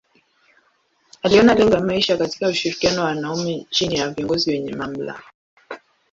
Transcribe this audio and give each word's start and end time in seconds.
Aliona 1.23 1.53
lengo 1.53 1.73
ya 1.73 1.81
maisha 1.81 2.17
katika 2.17 2.47
ushirikiano 2.47 2.99
wa 3.01 3.05
wanaume 3.05 3.65
chini 3.69 3.95
ya 3.95 4.09
viongozi 4.09 4.51
wenye 4.51 4.75
mamlaka. 4.75 5.23